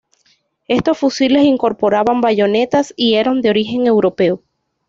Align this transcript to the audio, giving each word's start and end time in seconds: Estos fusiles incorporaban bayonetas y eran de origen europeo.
Estos 0.67 0.97
fusiles 0.97 1.43
incorporaban 1.43 2.21
bayonetas 2.21 2.91
y 2.97 3.13
eran 3.17 3.43
de 3.43 3.51
origen 3.51 3.85
europeo. 3.85 4.41